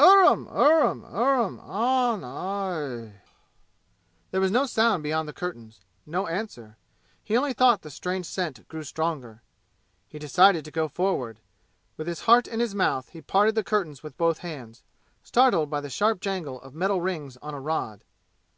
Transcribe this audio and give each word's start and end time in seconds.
Urram 0.00 0.46
urram 0.48 1.02
urram 1.12 1.60
ah 1.62 2.16
hh 2.16 2.16
ough 2.16 2.24
ah!" 2.24 3.20
There 4.30 4.40
was 4.40 4.50
no 4.50 4.64
sound 4.64 5.02
beyond 5.02 5.28
the 5.28 5.34
curtains. 5.34 5.82
No 6.06 6.26
answer. 6.26 6.78
Only 7.28 7.50
he 7.50 7.52
thought 7.52 7.82
the 7.82 7.90
strange 7.90 8.24
scent 8.24 8.66
grew 8.68 8.82
stronger. 8.82 9.42
He 10.08 10.18
decided 10.18 10.64
to 10.64 10.70
go 10.70 10.88
forward. 10.88 11.40
With 11.98 12.06
his 12.06 12.20
heart 12.22 12.48
in 12.48 12.60
his 12.60 12.74
mouth 12.74 13.10
he 13.10 13.20
parted 13.20 13.54
the 13.56 13.62
curtains 13.62 14.02
with 14.02 14.16
both 14.16 14.38
hands, 14.38 14.84
startled 15.22 15.68
by 15.68 15.82
the 15.82 15.90
sharp 15.90 16.22
jangle 16.22 16.58
of 16.62 16.74
metal 16.74 17.02
rings 17.02 17.36
on 17.42 17.52
a 17.52 17.60
rod. 17.60 18.04